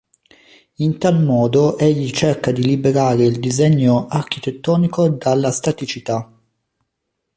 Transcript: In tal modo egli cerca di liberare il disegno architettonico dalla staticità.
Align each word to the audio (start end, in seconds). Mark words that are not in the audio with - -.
In 0.77 0.97
tal 0.99 1.21
modo 1.21 1.77
egli 1.77 2.09
cerca 2.09 2.51
di 2.51 2.63
liberare 2.63 3.23
il 3.23 3.39
disegno 3.39 4.07
architettonico 4.07 5.09
dalla 5.09 5.51
staticità. 5.51 6.27